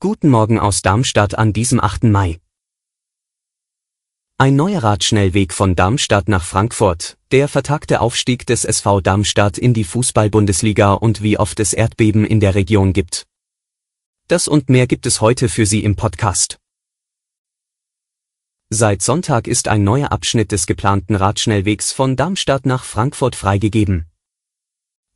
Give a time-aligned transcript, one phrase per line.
[0.00, 2.04] Guten Morgen aus Darmstadt an diesem 8.
[2.04, 2.38] Mai.
[4.36, 9.84] Ein neuer Radschnellweg von Darmstadt nach Frankfurt, der vertagte Aufstieg des SV Darmstadt in die
[9.84, 13.26] Fußball-Bundesliga und wie oft es Erdbeben in der Region gibt.
[14.26, 16.58] Das und mehr gibt es heute für Sie im Podcast.
[18.68, 24.04] Seit Sonntag ist ein neuer Abschnitt des geplanten Radschnellwegs von Darmstadt nach Frankfurt freigegeben.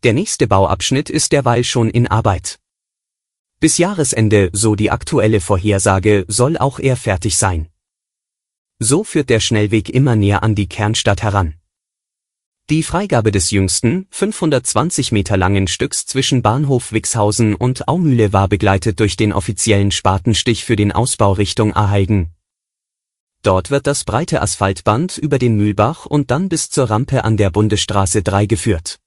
[0.03, 2.59] Der nächste Bauabschnitt ist derweil schon in Arbeit.
[3.63, 7.69] Bis Jahresende, so die aktuelle Vorhersage, soll auch er fertig sein.
[8.81, 11.55] So führt der Schnellweg immer näher an die Kernstadt heran.
[12.71, 18.99] Die Freigabe des jüngsten, 520 Meter langen Stücks zwischen Bahnhof Wixhausen und Aumühle war begleitet
[18.99, 22.33] durch den offiziellen Spatenstich für den Ausbau Richtung Aheigen.
[23.43, 27.51] Dort wird das breite Asphaltband über den Mühlbach und dann bis zur Rampe an der
[27.51, 28.99] Bundesstraße 3 geführt.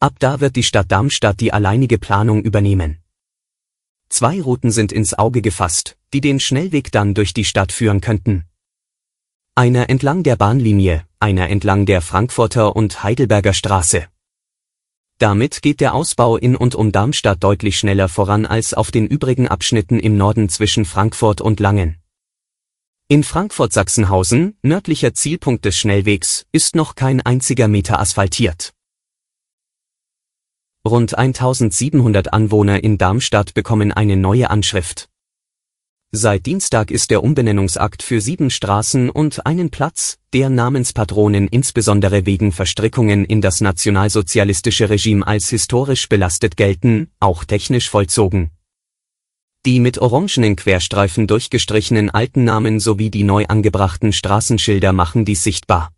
[0.00, 3.01] Ab da wird die Stadt Darmstadt die alleinige Planung übernehmen.
[4.12, 8.44] Zwei Routen sind ins Auge gefasst, die den Schnellweg dann durch die Stadt führen könnten.
[9.54, 14.06] Einer entlang der Bahnlinie, einer entlang der Frankfurter und Heidelberger Straße.
[15.16, 19.48] Damit geht der Ausbau in und um Darmstadt deutlich schneller voran als auf den übrigen
[19.48, 21.96] Abschnitten im Norden zwischen Frankfurt und Langen.
[23.08, 28.74] In Frankfurt-Sachsenhausen, nördlicher Zielpunkt des Schnellwegs, ist noch kein einziger Meter asphaltiert.
[30.84, 35.08] Rund 1700 Anwohner in Darmstadt bekommen eine neue Anschrift.
[36.10, 42.50] Seit Dienstag ist der Umbenennungsakt für sieben Straßen und einen Platz, der Namenspatronen insbesondere wegen
[42.50, 48.50] Verstrickungen in das nationalsozialistische Regime als historisch belastet gelten, auch technisch vollzogen.
[49.64, 55.92] Die mit orangenen Querstreifen durchgestrichenen alten Namen sowie die neu angebrachten Straßenschilder machen dies sichtbar.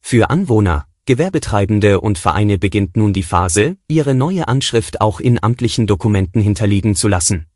[0.00, 5.86] Für Anwohner, Gewerbetreibende und Vereine beginnt nun die Phase, ihre neue Anschrift auch in amtlichen
[5.86, 7.48] Dokumenten hinterlegen zu lassen.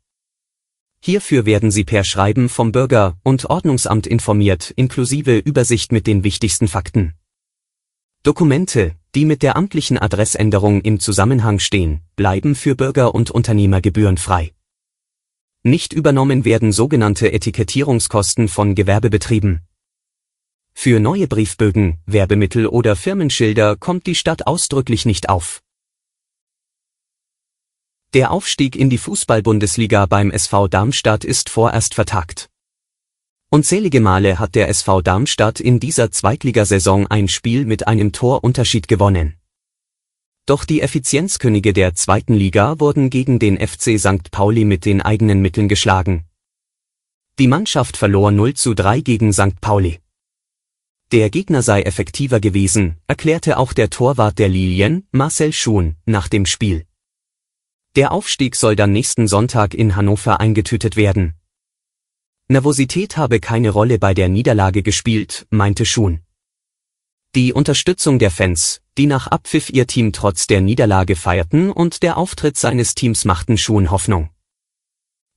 [0.99, 6.67] Hierfür werden sie per Schreiben vom Bürger- und Ordnungsamt informiert, inklusive Übersicht mit den wichtigsten
[6.67, 7.15] Fakten.
[8.21, 14.53] Dokumente, die mit der amtlichen Adressänderung im Zusammenhang stehen, bleiben für Bürger und Unternehmer gebührenfrei.
[15.63, 19.66] Nicht übernommen werden sogenannte Etikettierungskosten von Gewerbebetrieben.
[20.79, 25.63] Für neue Briefbögen, Werbemittel oder Firmenschilder kommt die Stadt ausdrücklich nicht auf.
[28.13, 32.51] Der Aufstieg in die Fußball-Bundesliga beim SV Darmstadt ist vorerst vertagt.
[33.49, 39.33] Unzählige Male hat der SV Darmstadt in dieser Zweitligasaison ein Spiel mit einem Torunterschied gewonnen.
[40.45, 44.29] Doch die Effizienzkönige der zweiten Liga wurden gegen den FC St.
[44.29, 46.27] Pauli mit den eigenen Mitteln geschlagen.
[47.39, 49.59] Die Mannschaft verlor 0 zu 3 gegen St.
[49.59, 49.99] Pauli.
[51.13, 56.45] Der Gegner sei effektiver gewesen, erklärte auch der Torwart der Lilien, Marcel Schuhn, nach dem
[56.45, 56.85] Spiel.
[57.95, 61.35] Der Aufstieg soll dann nächsten Sonntag in Hannover eingetütet werden.
[62.49, 66.19] Nervosität habe keine Rolle bei der Niederlage gespielt, meinte Schuhn.
[67.35, 72.17] Die Unterstützung der Fans, die nach Abpfiff ihr Team trotz der Niederlage feierten und der
[72.17, 74.29] Auftritt seines Teams machten Schuhn Hoffnung.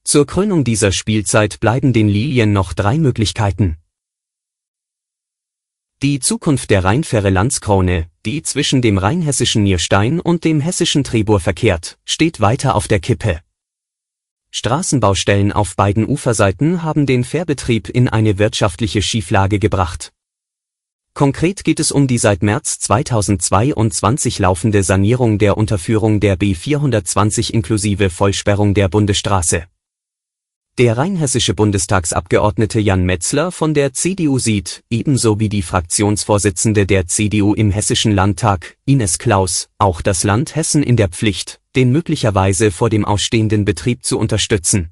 [0.03, 3.77] Zur Krönung dieser Spielzeit bleiben den Lilien noch drei Möglichkeiten.
[6.03, 11.99] Die Zukunft der Rheinfähre Landskrone, die zwischen dem rheinhessischen Nierstein und dem hessischen Trebur verkehrt,
[12.07, 13.41] steht weiter auf der Kippe.
[14.51, 20.15] Straßenbaustellen auf beiden Uferseiten haben den Fährbetrieb in eine wirtschaftliche Schieflage gebracht.
[21.13, 28.09] Konkret geht es um die seit März 2022 laufende Sanierung der Unterführung der B420 inklusive
[28.09, 29.67] Vollsperrung der Bundesstraße.
[30.81, 37.53] Der rheinhessische Bundestagsabgeordnete Jan Metzler von der CDU sieht, ebenso wie die Fraktionsvorsitzende der CDU
[37.53, 42.89] im Hessischen Landtag, Ines Klaus, auch das Land Hessen in der Pflicht, den möglicherweise vor
[42.89, 44.89] dem ausstehenden Betrieb zu unterstützen.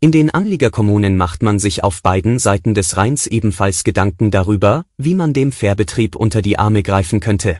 [0.00, 5.14] In den Anliegerkommunen macht man sich auf beiden Seiten des Rheins ebenfalls Gedanken darüber, wie
[5.14, 7.58] man dem Fährbetrieb unter die Arme greifen könnte.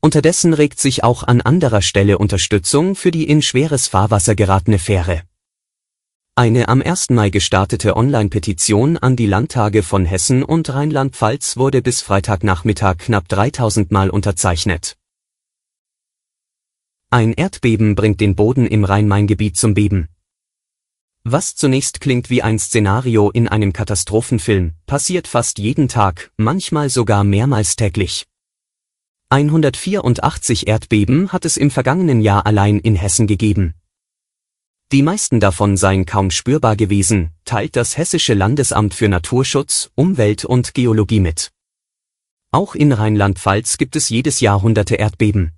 [0.00, 5.22] Unterdessen regt sich auch an anderer Stelle Unterstützung für die in schweres Fahrwasser geratene Fähre.
[6.40, 7.10] Eine am 1.
[7.10, 13.90] Mai gestartete Online-Petition an die Landtage von Hessen und Rheinland-Pfalz wurde bis Freitagnachmittag knapp 3000
[13.90, 14.96] Mal unterzeichnet.
[17.10, 20.08] Ein Erdbeben bringt den Boden im Rhein-Main-Gebiet zum Beben.
[21.24, 27.22] Was zunächst klingt wie ein Szenario in einem Katastrophenfilm, passiert fast jeden Tag, manchmal sogar
[27.22, 28.24] mehrmals täglich.
[29.28, 33.74] 184 Erdbeben hat es im vergangenen Jahr allein in Hessen gegeben.
[34.92, 40.74] Die meisten davon seien kaum spürbar gewesen, teilt das Hessische Landesamt für Naturschutz, Umwelt und
[40.74, 41.52] Geologie mit.
[42.50, 45.52] Auch in Rheinland-Pfalz gibt es jedes Jahr hunderte Erdbeben.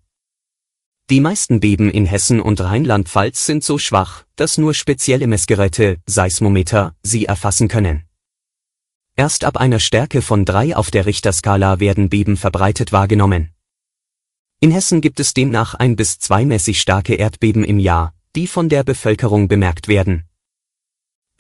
[1.08, 6.94] Die meisten Beben in Hessen und Rheinland-Pfalz sind so schwach, dass nur spezielle Messgeräte, Seismometer,
[7.02, 8.05] sie erfassen können.
[9.17, 13.50] Erst ab einer Stärke von drei auf der Richterskala werden Beben verbreitet wahrgenommen.
[14.61, 18.82] In Hessen gibt es demnach ein bis zweimäßig starke Erdbeben im Jahr, die von der
[18.82, 20.25] Bevölkerung bemerkt werden.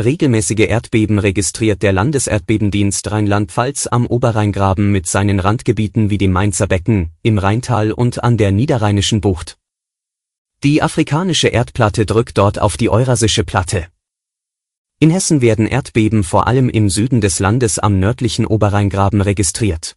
[0.02, 7.12] Regelmäßige Erdbeben registriert der Landeserdbebendienst Rheinland-Pfalz am Oberrheingraben mit seinen Randgebieten wie dem Mainzer Becken,
[7.22, 9.58] im Rheintal und an der Niederrheinischen Bucht.
[10.64, 13.86] Die afrikanische Erdplatte drückt dort auf die Eurasische Platte.
[14.98, 19.96] In Hessen werden Erdbeben vor allem im Süden des Landes am nördlichen Oberrheingraben registriert.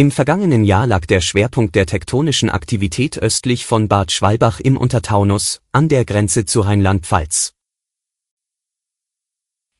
[0.00, 5.60] Im vergangenen Jahr lag der Schwerpunkt der tektonischen Aktivität östlich von Bad Schwalbach im Untertaunus,
[5.72, 7.52] an der Grenze zu Rheinland-Pfalz.